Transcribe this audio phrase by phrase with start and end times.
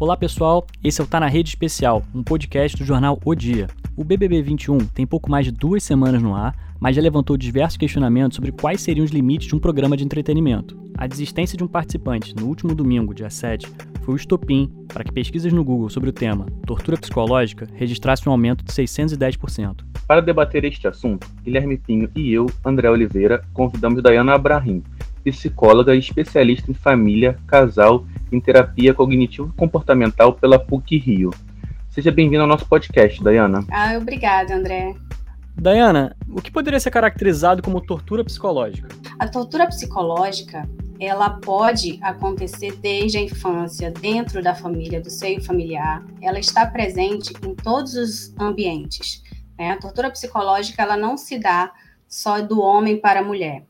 [0.00, 3.66] Olá pessoal, esse é o Tá na Rede Especial, um podcast do jornal O Dia.
[3.96, 7.76] O BBB 21 tem pouco mais de duas semanas no ar, mas já levantou diversos
[7.76, 10.80] questionamentos sobre quais seriam os limites de um programa de entretenimento.
[10.96, 13.66] A desistência de um participante no último domingo, dia 7,
[14.02, 18.32] foi o estopim para que pesquisas no Google sobre o tema tortura psicológica registrassem um
[18.32, 19.84] aumento de 610%.
[20.06, 24.80] Para debater este assunto, Guilherme Pinho e eu, André Oliveira, convidamos Dayana Abrahim,
[25.32, 31.30] psicóloga e especialista em família, casal em terapia cognitivo-comportamental pela PUC-Rio.
[31.88, 33.64] Seja bem-vinda ao nosso podcast, Dayana.
[33.70, 34.94] Ah, obrigada, André.
[35.60, 38.88] Dayana, o que poderia ser caracterizado como tortura psicológica?
[39.18, 40.68] A tortura psicológica,
[41.00, 46.04] ela pode acontecer desde a infância, dentro da família, do seio familiar.
[46.22, 49.22] Ela está presente em todos os ambientes.
[49.58, 49.72] Né?
[49.72, 51.72] A tortura psicológica, ela não se dá
[52.06, 53.64] só do homem para a mulher.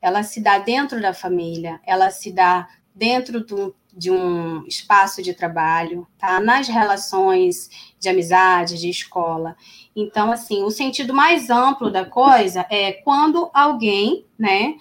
[0.00, 5.32] Ela se dá dentro da família, ela se dá dentro do, de um espaço de
[5.32, 6.40] trabalho, tá?
[6.40, 7.68] Nas relações
[7.98, 9.56] de amizade, de escola.
[9.94, 14.74] Então, assim, o sentido mais amplo da coisa é quando alguém, né,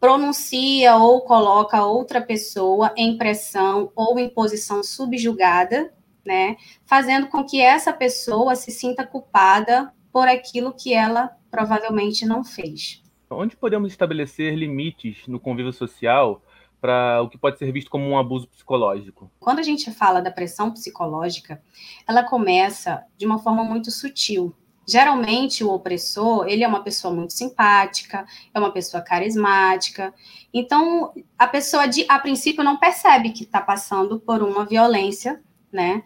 [0.00, 5.94] pronuncia ou coloca outra pessoa em pressão ou em posição subjugada,
[6.26, 12.42] né, fazendo com que essa pessoa se sinta culpada por aquilo que ela provavelmente não
[12.42, 13.03] fez.
[13.36, 16.42] Onde podemos estabelecer limites no convívio social
[16.80, 19.30] para o que pode ser visto como um abuso psicológico?
[19.40, 21.62] Quando a gente fala da pressão psicológica,
[22.06, 24.54] ela começa de uma forma muito sutil.
[24.86, 30.12] Geralmente o opressor, ele é uma pessoa muito simpática, é uma pessoa carismática.
[30.52, 36.02] Então, a pessoa de, a princípio não percebe que está passando por uma violência, né,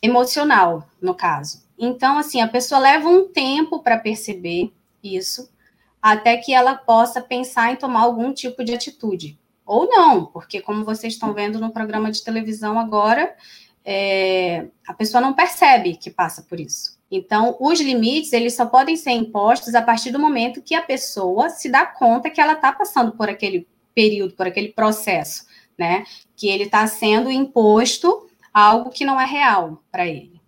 [0.00, 1.68] emocional, no caso.
[1.76, 4.72] Então, assim, a pessoa leva um tempo para perceber
[5.02, 5.50] isso,
[6.00, 9.38] até que ela possa pensar em tomar algum tipo de atitude.
[9.66, 13.34] Ou não, porque como vocês estão vendo no programa de televisão agora,
[13.84, 16.98] é, a pessoa não percebe que passa por isso.
[17.10, 21.50] Então, os limites, eles só podem ser impostos a partir do momento que a pessoa
[21.50, 25.44] se dá conta que ela está passando por aquele período, por aquele processo,
[25.76, 26.04] né?
[26.36, 30.40] Que ele está sendo imposto algo que não é real para ele.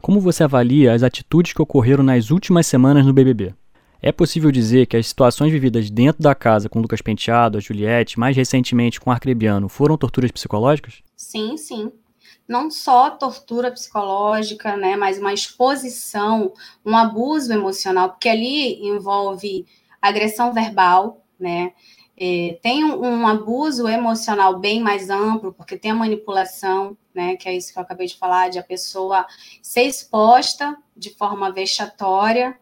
[0.00, 3.52] Como você avalia as atitudes que ocorreram nas últimas semanas no BBB?
[4.00, 8.18] É possível dizer que as situações vividas dentro da casa com Lucas Penteado, a Juliette,
[8.18, 11.02] mais recentemente com Arcrebiano, foram torturas psicológicas?
[11.16, 11.90] Sim, sim.
[12.46, 16.52] Não só tortura psicológica, né, mas uma exposição,
[16.84, 19.66] um abuso emocional, porque ali envolve
[20.00, 21.72] agressão verbal, né,
[22.18, 27.48] é, tem um, um, abuso emocional bem mais amplo, porque tem a manipulação, né, que
[27.48, 29.26] é isso que eu acabei de falar, de a pessoa
[29.60, 32.56] ser exposta de forma vexatória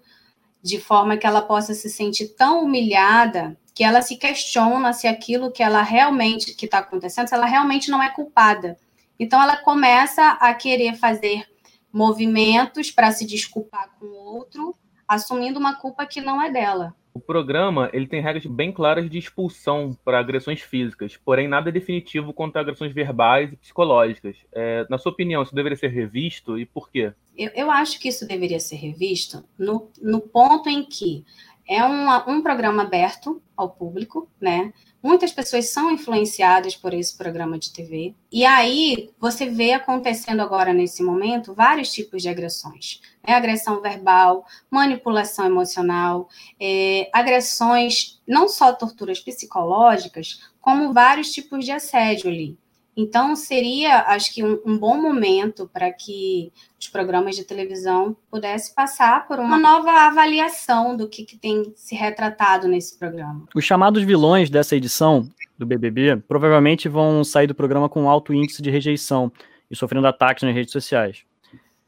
[0.64, 5.52] de forma que ela possa se sentir tão humilhada que ela se questiona se aquilo
[5.52, 8.78] que ela realmente que está acontecendo, se ela realmente não é culpada.
[9.18, 11.46] Então ela começa a querer fazer
[11.92, 14.74] movimentos para se desculpar com o outro,
[15.06, 16.94] assumindo uma culpa que não é dela.
[17.14, 22.32] O programa ele tem regras bem claras de expulsão para agressões físicas, porém nada definitivo
[22.32, 24.36] quanto a agressões verbais e psicológicas.
[24.52, 27.12] É, na sua opinião, isso deveria ser revisto e por quê?
[27.38, 31.24] Eu, eu acho que isso deveria ser revisto no, no ponto em que
[31.68, 34.72] é uma, um programa aberto ao público, né?
[35.02, 38.14] Muitas pessoas são influenciadas por esse programa de TV.
[38.32, 43.00] E aí você vê acontecendo agora nesse momento vários tipos de agressões.
[43.26, 43.34] Né?
[43.34, 46.28] Agressão verbal, manipulação emocional,
[46.60, 52.58] é, agressões, não só torturas psicológicas, como vários tipos de assédio ali.
[52.96, 58.72] Então, seria, acho que, um, um bom momento para que os programas de televisão pudessem
[58.72, 63.46] passar por uma nova avaliação do que, que tem se retratado nesse programa.
[63.54, 68.62] Os chamados vilões dessa edição do BBB provavelmente vão sair do programa com alto índice
[68.62, 69.32] de rejeição
[69.68, 71.24] e sofrendo ataques nas redes sociais.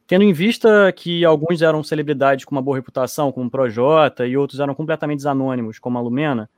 [0.07, 4.37] Tendo em vista que alguns eram celebridades com uma boa reputação, como o Projota, e
[4.37, 6.49] outros eram completamente anônimos, como a Lumena,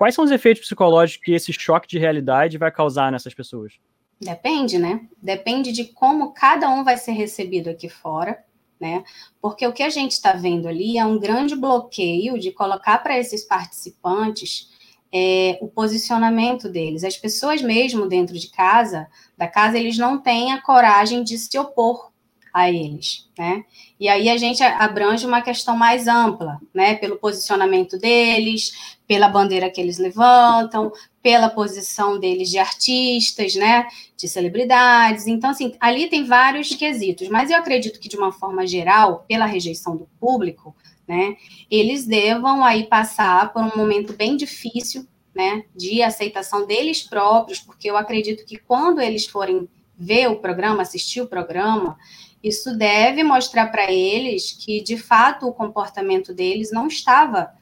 [0.00, 3.74] Quais são os efeitos psicológicos que esse choque de realidade vai causar nessas pessoas?
[4.18, 5.06] Depende, né?
[5.20, 8.42] Depende de como cada um vai ser recebido aqui fora,
[8.80, 9.04] né?
[9.42, 13.18] Porque o que a gente está vendo ali é um grande bloqueio de colocar para
[13.18, 14.70] esses participantes
[15.12, 17.04] é, o posicionamento deles.
[17.04, 19.06] As pessoas mesmo dentro de casa,
[19.36, 22.09] da casa, eles não têm a coragem de se opor
[22.52, 23.64] a eles, né?
[23.98, 26.94] E aí a gente abrange uma questão mais ampla, né?
[26.94, 30.92] Pelo posicionamento deles, pela bandeira que eles levantam,
[31.22, 33.86] pela posição deles de artistas, né?
[34.16, 35.26] De celebridades.
[35.26, 39.46] Então, assim, ali tem vários quesitos, mas eu acredito que, de uma forma geral, pela
[39.46, 40.74] rejeição do público,
[41.06, 41.36] né?
[41.70, 45.64] Eles devam aí passar por um momento bem difícil, né?
[45.74, 49.68] De aceitação deles próprios, porque eu acredito que quando eles forem
[49.98, 51.98] ver o programa, assistir o programa,
[52.42, 57.52] isso deve mostrar para eles que, de fato, o comportamento deles não estava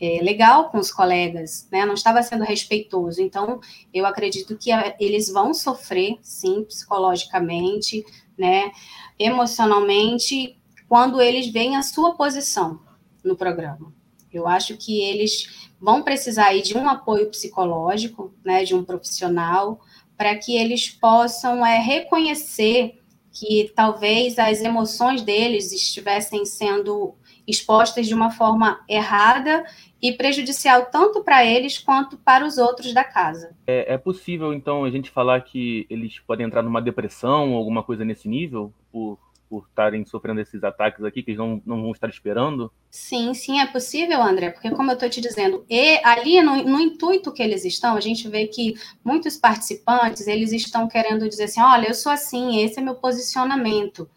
[0.00, 1.84] é, legal com os colegas, né?
[1.84, 3.20] não estava sendo respeitoso.
[3.20, 3.60] Então,
[3.92, 4.70] eu acredito que
[5.00, 8.04] eles vão sofrer, sim, psicologicamente,
[8.38, 8.70] né?
[9.18, 10.56] emocionalmente,
[10.88, 12.80] quando eles veem a sua posição
[13.24, 13.92] no programa.
[14.32, 19.80] Eu acho que eles vão precisar aí de um apoio psicológico, né, de um profissional,
[20.16, 22.97] para que eles possam é, reconhecer
[23.38, 27.14] que talvez as emoções deles estivessem sendo
[27.46, 29.64] expostas de uma forma errada
[30.02, 33.56] e prejudicial tanto para eles quanto para os outros da casa.
[33.66, 37.82] É, é, possível, então, a gente falar que eles podem entrar numa depressão ou alguma
[37.82, 39.18] coisa nesse nível por
[39.48, 42.72] por estarem sofrendo esses ataques aqui, que eles não, não vão estar esperando?
[42.90, 46.80] Sim, sim, é possível, André, porque como eu estou te dizendo, e ali no, no,
[46.80, 48.74] intuito que eles estão, a gente vê que
[49.04, 54.08] muitos participantes, eles estão querendo dizer assim, olha, eu sou assim, esse é meu posicionamento.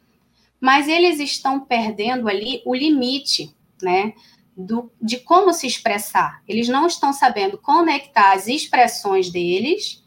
[0.59, 4.13] Mas eles estão perdendo ali o limite, né,
[4.55, 6.41] do, de como se expressar.
[6.47, 10.00] Eles não estão sabendo conectar as expressões deles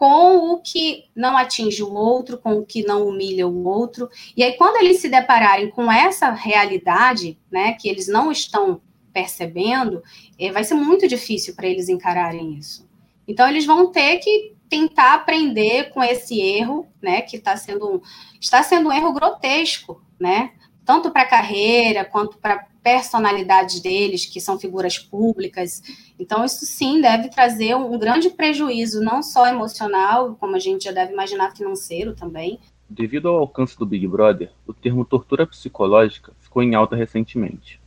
[0.00, 4.08] com o que não atinge o outro, com o que não humilha o outro.
[4.34, 8.80] E aí, quando eles se depararem com essa realidade, né, que eles não estão
[9.12, 10.02] percebendo,
[10.38, 12.88] é, vai ser muito difícil para eles encararem isso.
[13.28, 18.02] Então, eles vão ter que tentar aprender com esse erro, né, que está sendo,
[18.40, 20.52] está sendo um erro grotesco, né,
[20.90, 25.80] tanto para a carreira quanto para personalidades deles, que são figuras públicas.
[26.18, 30.90] Então, isso sim deve trazer um grande prejuízo, não só emocional, como a gente já
[30.90, 32.58] deve imaginar, financeiro também.
[32.88, 37.80] Devido ao alcance do Big Brother, o termo tortura psicológica ficou em alta recentemente.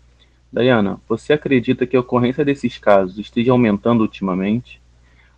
[0.49, 4.81] Diana, você acredita que a ocorrência desses casos esteja aumentando ultimamente?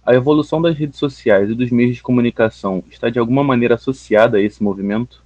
[0.05, 4.37] A evolução das redes sociais e dos meios de comunicação está de alguma maneira associada
[4.37, 5.24] a esse movimento?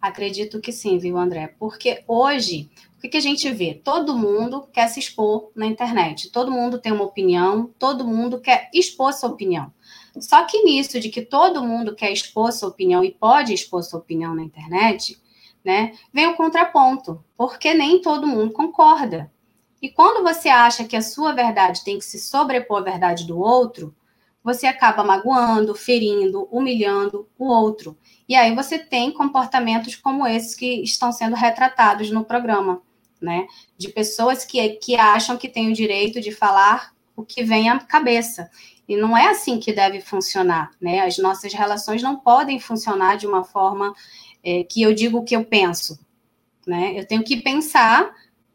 [0.00, 1.54] Acredito que sim, viu, André?
[1.58, 2.70] Porque hoje
[3.02, 3.80] o que, a gente vê?
[3.82, 8.68] Todo mundo quer se expor na internet, todo mundo tem uma opinião, todo mundo quer
[8.74, 9.72] expor sua opinião.
[10.18, 14.00] Só que nisso de que todo mundo quer expor sua opinião e pode expor sua
[14.00, 15.18] opinião na internet,
[15.64, 19.32] né, vem o contraponto, porque nem todo mundo concorda.
[19.80, 23.38] E quando você acha que a sua verdade tem que se sobrepor à verdade do
[23.38, 23.94] outro,
[24.42, 27.96] você acaba magoando, ferindo, humilhando o outro.
[28.28, 32.82] E aí você tem comportamentos como esses que estão sendo retratados no programa
[33.20, 33.46] né?
[33.76, 37.78] De pessoas que, que acham que têm o direito de falar o que vem à
[37.78, 38.50] cabeça.
[38.88, 41.00] E não é assim que deve funcionar, né?
[41.00, 43.94] As nossas relações não podem funcionar de uma forma
[44.42, 45.98] é, que eu digo o que eu penso,
[46.66, 46.98] né?
[46.98, 48.10] Eu tenho que pensar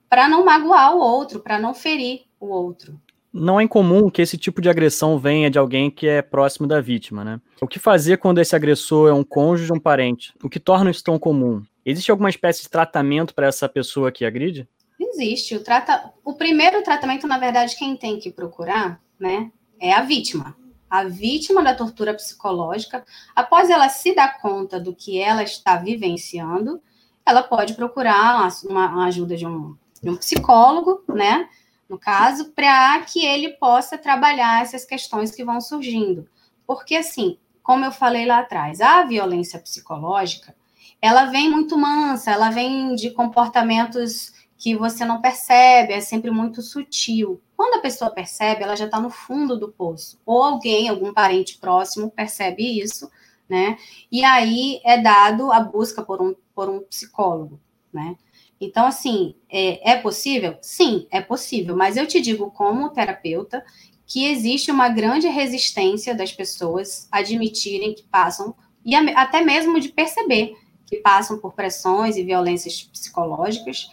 [0.09, 2.99] para não magoar o outro, para não ferir o outro.
[3.37, 6.79] Não é incomum que esse tipo de agressão venha de alguém que é próximo da
[6.79, 7.41] vítima, né?
[7.61, 10.33] O que fazer quando esse agressor é um cônjuge ou um parente?
[10.41, 11.61] O que torna isso tão comum?
[11.85, 14.69] Existe alguma espécie de tratamento para essa pessoa que agride?
[14.97, 15.53] Existe.
[15.53, 16.13] O, trata...
[16.23, 20.55] o primeiro tratamento, na verdade, quem tem que procurar, né, é a vítima.
[20.89, 23.03] A vítima da tortura psicológica,
[23.35, 26.81] após ela se dar conta do que ela está vivenciando,
[27.25, 31.49] ela pode procurar uma, uma ajuda de um, de um psicólogo, né,
[31.87, 36.27] no caso, para que ele possa trabalhar essas questões que vão surgindo.
[36.65, 40.55] Porque, assim, como eu falei lá atrás, a violência psicológica,
[41.01, 46.61] ela vem muito mansa, ela vem de comportamentos que você não percebe, é sempre muito
[46.61, 47.41] sutil.
[47.55, 50.19] Quando a pessoa percebe, ela já está no fundo do poço.
[50.25, 53.11] Ou alguém, algum parente próximo, percebe isso,
[53.47, 53.77] né?
[54.11, 57.59] E aí é dado a busca por um, por um psicólogo,
[57.93, 58.15] né?
[58.59, 60.57] Então, assim, é, é possível?
[60.61, 63.63] Sim, é possível, mas eu te digo, como terapeuta,
[64.05, 70.53] que existe uma grande resistência das pessoas admitirem que passam, e até mesmo de perceber
[70.85, 73.89] que passam por pressões e violências psicológicas.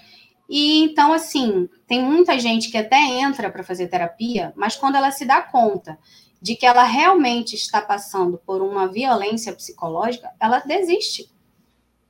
[0.49, 5.11] E então, assim, tem muita gente que até entra para fazer terapia, mas quando ela
[5.11, 5.99] se dá conta
[6.43, 11.31] de que ela realmente está passando por uma violência psicológica, ela desiste.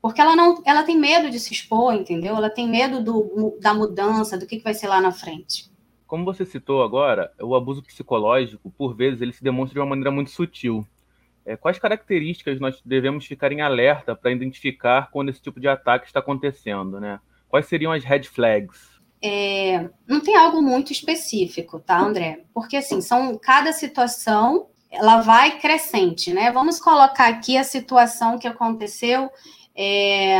[0.02, 2.36] Porque ela não, ela tem medo de se expor, entendeu?
[2.36, 5.70] Ela tem medo do, da mudança, do que, que vai ser lá na frente.
[6.08, 10.10] Como você citou agora, o abuso psicológico, por vezes, ele se demonstra de uma maneira
[10.10, 10.84] muito sutil.
[11.46, 16.06] É, quais características nós devemos ficar em alerta para identificar quando esse tipo de ataque
[16.06, 17.20] está acontecendo, né?
[17.48, 19.00] Quais seriam as red flags?
[19.22, 22.42] É, não tem algo muito específico, tá, André?
[22.52, 26.52] Porque assim, são cada situação ela vai crescente, né?
[26.52, 29.30] Vamos colocar aqui a situação que aconteceu
[29.76, 30.38] é,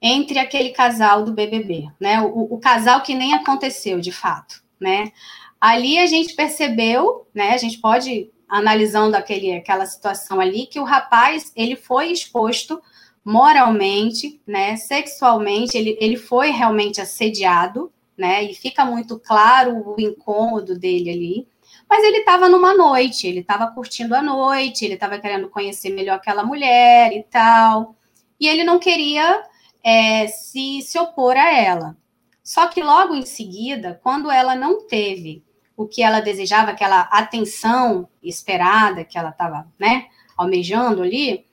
[0.00, 2.22] entre aquele casal do BBB, né?
[2.22, 5.12] O, o, casal que nem aconteceu de fato, né?
[5.60, 7.50] Ali a gente percebeu, né?
[7.50, 12.82] A gente pode analisando aquele, aquela situação ali, que o rapaz ele foi exposto
[13.24, 20.76] moralmente, né, sexualmente, ele, ele foi realmente assediado, né, e fica muito claro o incômodo
[20.76, 21.48] dele ali.
[21.88, 26.16] Mas ele estava numa noite, ele estava curtindo a noite, ele estava querendo conhecer melhor
[26.16, 27.96] aquela mulher e tal,
[28.40, 29.44] e ele não queria
[29.84, 31.96] é, se, se opor a ela.
[32.42, 35.44] Só que logo em seguida, quando ela não teve
[35.76, 40.06] o que ela desejava, aquela atenção esperada que ela estava, né,
[40.36, 41.46] almejando ali,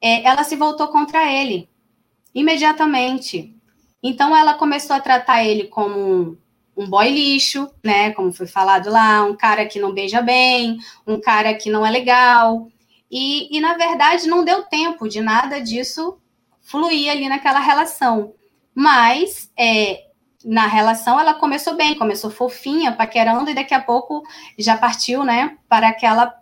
[0.00, 1.68] é, ela se voltou contra ele
[2.34, 3.56] imediatamente.
[4.02, 6.36] Então ela começou a tratar ele como um,
[6.76, 11.20] um boy lixo, né, como foi falado lá, um cara que não beija bem, um
[11.20, 12.68] cara que não é legal.
[13.10, 16.18] E, e na verdade não deu tempo de nada disso
[16.60, 18.34] fluir ali naquela relação.
[18.74, 20.06] Mas é,
[20.44, 24.22] na relação ela começou bem, começou fofinha, paquerando, e daqui a pouco
[24.58, 26.34] já partiu, né, para aquela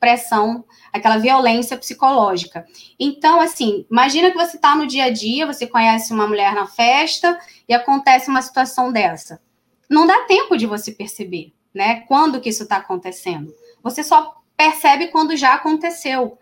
[0.00, 2.66] pressão, aquela violência psicológica.
[2.98, 6.66] Então, assim, imagina que você está no dia a dia, você conhece uma mulher na
[6.66, 7.38] festa
[7.68, 9.40] e acontece uma situação dessa.
[9.88, 13.54] Não dá tempo de você perceber, né, quando que isso está acontecendo.
[13.80, 16.38] Você só percebe quando já aconteceu.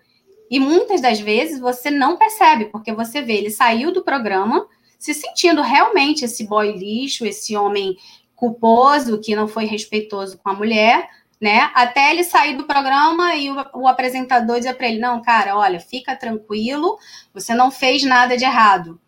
[0.51, 4.67] E muitas das vezes você não percebe, porque você vê, ele saiu do programa
[4.99, 7.97] se sentindo realmente esse boy lixo, esse homem
[8.37, 11.09] culposo que não foi respeitoso com a mulher,
[11.41, 11.71] né?
[11.75, 15.81] Até ele sair do programa e o, o apresentador dizer para ele: não, cara, olha,
[15.81, 16.99] fica tranquilo,
[17.33, 19.01] você não fez nada de errado.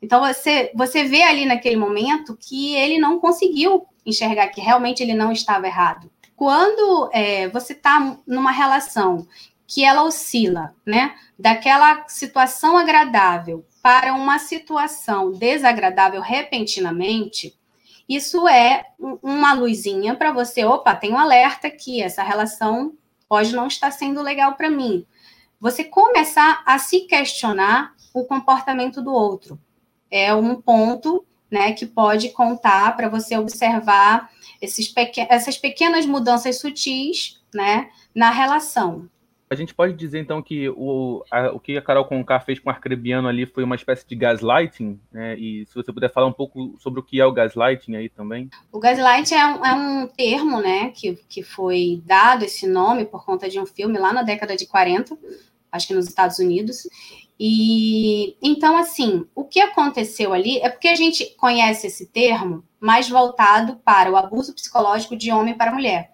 [0.00, 5.14] Então você, você vê ali naquele momento que ele não conseguiu enxergar que realmente ele
[5.14, 6.11] não estava errado.
[6.36, 9.26] Quando é, você está numa relação
[9.66, 17.56] que ela oscila, né, daquela situação agradável para uma situação desagradável repentinamente,
[18.08, 18.84] isso é
[19.22, 22.92] uma luzinha para você, opa, tem um alerta aqui, essa relação
[23.28, 25.06] pode não estar sendo legal para mim.
[25.58, 29.58] Você começar a se questionar o comportamento do outro.
[30.10, 34.30] É um ponto né, que pode contar para você observar
[34.60, 39.06] esses pequ essas pequenas mudanças sutis né, na relação.
[39.50, 42.70] A gente pode dizer, então, que o, a, o que a Carol Conká fez com
[42.70, 45.38] o Arcrebiano ali foi uma espécie de gaslighting, né?
[45.38, 48.48] E se você puder falar um pouco sobre o que é o gaslighting aí também.
[48.72, 53.26] O gaslighting é um, é um termo, né, que, que foi dado esse nome por
[53.26, 55.18] conta de um filme lá na década de 40,
[55.70, 56.88] acho que nos Estados Unidos.
[57.44, 63.08] E então, assim, o que aconteceu ali é porque a gente conhece esse termo mais
[63.08, 66.12] voltado para o abuso psicológico de homem para mulher.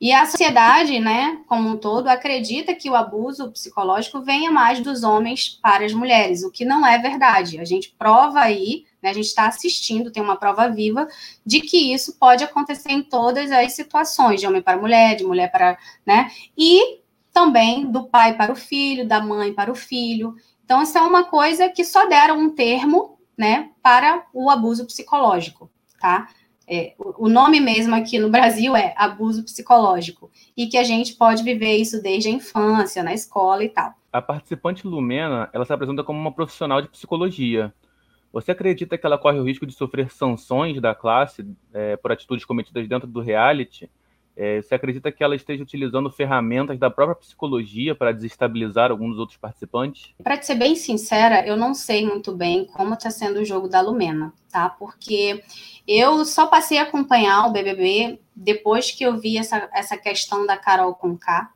[0.00, 5.02] E a sociedade, né, como um todo, acredita que o abuso psicológico venha mais dos
[5.02, 7.60] homens para as mulheres, o que não é verdade.
[7.60, 11.06] A gente prova aí, né, a gente está assistindo, tem uma prova viva
[11.44, 15.52] de que isso pode acontecer em todas as situações, de homem para mulher, de mulher
[15.52, 17.04] para, né, e
[17.36, 20.34] também do pai para o filho, da mãe para o filho.
[20.64, 25.70] Então, isso é uma coisa que só deram um termo, né, para o abuso psicológico,
[26.00, 26.28] tá?
[26.66, 31.42] É, o nome mesmo aqui no Brasil é abuso psicológico, e que a gente pode
[31.42, 33.92] viver isso desde a infância, na escola e tal.
[34.10, 37.70] A participante Lumena, ela se apresenta como uma profissional de psicologia.
[38.32, 42.46] Você acredita que ela corre o risco de sofrer sanções da classe é, por atitudes
[42.46, 43.90] cometidas dentro do reality?
[44.36, 49.18] É, você acredita que ela esteja utilizando ferramentas da própria psicologia para desestabilizar alguns dos
[49.18, 50.12] outros participantes?
[50.22, 53.80] Para ser bem sincera, eu não sei muito bem como está sendo o jogo da
[53.80, 54.68] Lumena, tá?
[54.68, 55.42] Porque
[55.88, 60.58] eu só passei a acompanhar o BBB depois que eu vi essa, essa questão da
[60.58, 61.50] Carol Conká.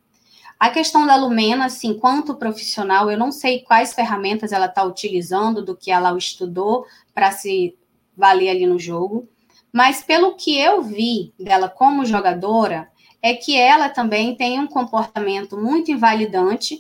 [0.59, 5.65] A questão da Lumena, assim, quanto profissional, eu não sei quais ferramentas ela está utilizando,
[5.65, 7.77] do que ela estudou para se
[8.17, 9.29] valer ali no jogo.
[9.73, 12.91] Mas pelo que eu vi dela como jogadora,
[13.23, 16.79] é que ela também tem um comportamento muito invalidante,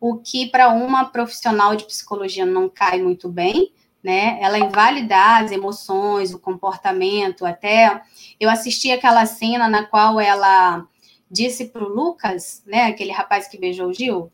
[0.00, 4.38] o que para uma profissional de psicologia não cai muito bem, né?
[4.40, 8.00] Ela invalidar as emoções, o comportamento, até
[8.38, 10.86] eu assisti aquela cena na qual ela
[11.30, 14.32] disse para o Lucas, né, aquele rapaz que beijou o Gil,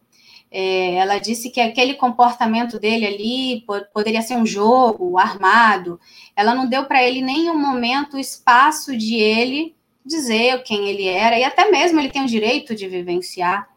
[0.57, 5.99] é, ela disse que aquele comportamento dele ali poderia ser um jogo armado.
[6.37, 9.75] Ela não deu para ele nenhum momento espaço de ele
[10.07, 13.69] dizer quem ele era, e até mesmo ele tem o direito de vivenciar.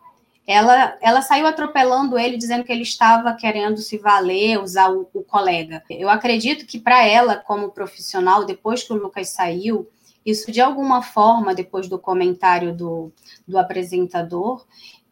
[0.46, 5.24] Ela, ela saiu atropelando ele, dizendo que ele estava querendo se valer, usar o, o
[5.24, 5.84] colega.
[5.89, 9.89] Eu acredito que para ela, como profissional, depois que o Lucas saiu,
[10.24, 13.12] isso de alguma forma, depois do comentário do,
[13.48, 14.65] do apresentador,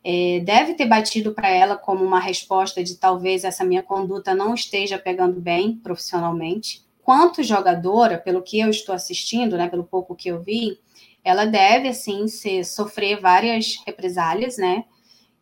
[0.07, 4.53] é, deve ter batido para ela como uma resposta de talvez essa minha conduta não
[4.53, 6.85] esteja pegando bem profissionalmente.
[7.01, 10.77] Quanto jogadora, pelo que eu estou assistindo, né, pelo pouco que eu vi,
[11.23, 14.85] ela deve, assim, ser, sofrer várias represálias, né?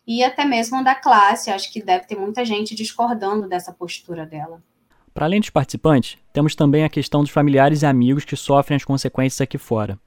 [0.06, 4.62] E até mesmo da classe, acho que deve ter muita gente discordando dessa postura dela.
[5.12, 8.84] Para além dos participantes, temos também a questão dos familiares e amigos que sofrem as
[8.84, 9.98] consequências aqui fora.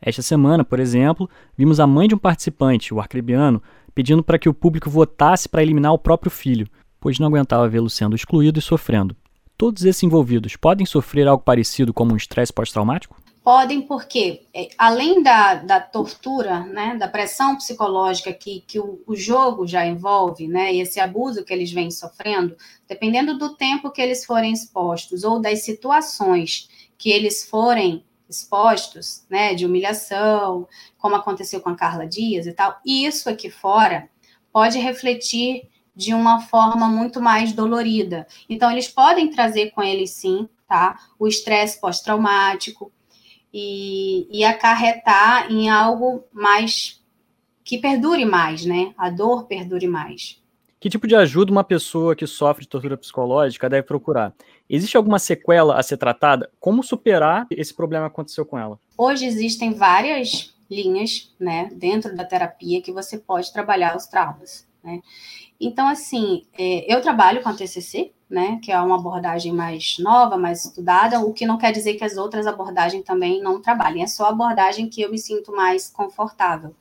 [0.00, 3.62] Esta semana, por exemplo, vimos a mãe de um participante, o arcrebiano,
[3.96, 6.68] pedindo para que o público votasse para eliminar o próprio filho,
[7.00, 9.16] pois não aguentava vê-lo sendo excluído e sofrendo.
[9.56, 13.16] Todos esses envolvidos podem sofrer algo parecido como um estresse pós-traumático?
[13.42, 19.16] Podem, porque é, além da, da tortura, né, da pressão psicológica que, que o, o,
[19.16, 22.54] jogo já envolve, né, e esse abuso que eles vêm sofrendo,
[22.86, 29.54] dependendo do tempo que eles forem expostos ou das situações que eles forem expostos, né,
[29.54, 30.68] de humilhação,
[30.98, 34.08] como aconteceu com a Carla Dias e tal, e isso aqui fora
[34.52, 38.26] pode refletir de uma forma muito mais dolorida.
[38.48, 42.92] Então, eles podem trazer com eles, sim, tá, o estresse pós-traumático,
[43.58, 47.02] e, e acarretar em algo mais
[47.64, 48.92] que perdure mais, né?
[48.98, 50.42] A dor perdure mais.
[50.78, 54.34] Que tipo de ajuda uma pessoa que sofre de tortura psicológica deve procurar?
[54.68, 56.50] Existe alguma sequela a ser tratada?
[56.60, 58.78] Como superar esse problema que aconteceu com ela?
[58.96, 65.00] Hoje existem várias linhas, né, dentro da terapia que você pode trabalhar os traumas, né?
[65.60, 70.36] Então, assim, é, eu trabalho com a TCC, né, que é uma abordagem mais nova,
[70.36, 74.06] mais estudada, o que não quer dizer que as outras abordagens também não trabalhem, é
[74.06, 76.74] só a abordagem que eu me sinto mais confortável,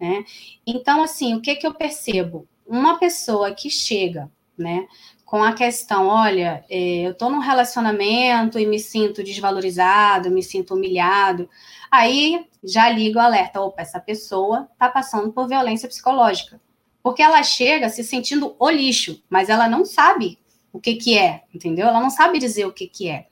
[0.00, 0.24] né?
[0.66, 2.46] Então, assim, o que que eu percebo?
[2.72, 4.88] Uma pessoa que chega, né,
[5.26, 10.72] com a questão, olha, é, eu estou num relacionamento e me sinto desvalorizado, me sinto
[10.72, 11.50] humilhado,
[11.90, 16.58] aí já ligo o alerta, opa, essa pessoa está passando por violência psicológica,
[17.02, 20.38] porque ela chega se sentindo o lixo, mas ela não sabe
[20.72, 21.88] o que, que é, entendeu?
[21.88, 23.26] Ela não sabe dizer o que, que é.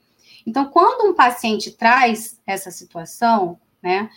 [0.45, 4.07] Então, quando um paciente traz essa situação, né,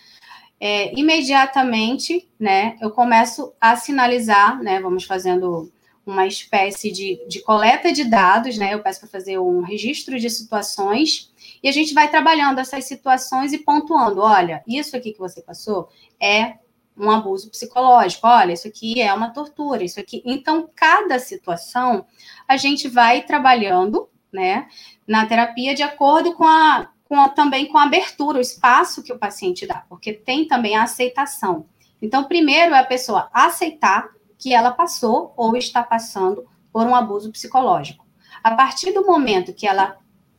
[0.59, 5.71] é, imediatamente, né, eu começo a sinalizar, né, vamos fazendo
[6.05, 10.29] uma espécie de, de coleta de dados, né, eu peço para fazer um registro de
[10.29, 15.41] situações, e a gente vai trabalhando essas situações e pontuando, olha, isso aqui que você
[15.41, 16.55] passou é
[16.97, 20.21] um abuso psicológico, olha, isso aqui é uma tortura, isso aqui.
[20.25, 22.05] Então, cada situação
[22.47, 24.67] a gente vai trabalhando, né,
[25.07, 29.19] na terapia de acordo com a, com também com a abertura, o espaço que o
[29.19, 31.67] paciente dá, porque tem também a aceitação.
[32.01, 37.31] Então, primeiro é a pessoa aceitar que ela passou ou está passando por um abuso
[37.31, 38.05] psicológico.
[38.43, 39.97] A partir do momento que ela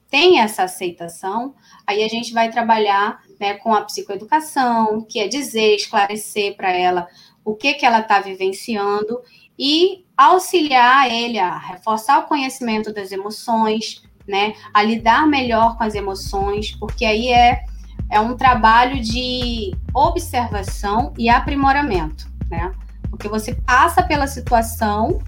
[0.09, 1.55] tem essa aceitação,
[1.87, 7.09] aí a gente vai trabalhar né, com a psicoeducação, que é dizer, esclarecer para ela
[7.45, 9.21] o que, que ela está vivenciando
[9.59, 15.95] e auxiliar ele a reforçar o conhecimento das emoções, né, a lidar melhor com as
[15.95, 17.65] emoções, porque aí é,
[18.11, 22.73] é um trabalho de observação e aprimoramento, né?
[23.09, 25.21] Porque você passa pela situação,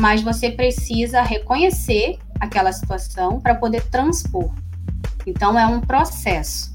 [0.00, 4.50] mas você precisa reconhecer aquela situação para poder transpor.
[5.26, 6.72] Então é um processo.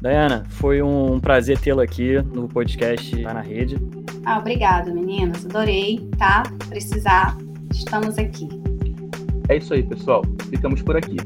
[0.00, 3.78] Dayana, foi um prazer tê-la aqui no podcast Tá na Rede.
[4.24, 5.46] Ah, obrigado, meninas.
[5.46, 6.42] Adorei, tá?
[6.68, 7.36] Precisar,
[7.72, 8.63] estamos aqui.
[9.48, 10.22] É isso aí, pessoal.
[10.48, 11.16] Ficamos por aqui.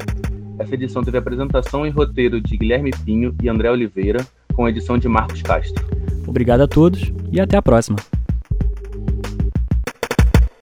[0.59, 5.09] Essa edição teve apresentação e roteiro de Guilherme Pinho e André Oliveira, com edição de
[5.09, 5.87] Marcos Castro.
[6.27, 7.97] Obrigado a todos e até a próxima.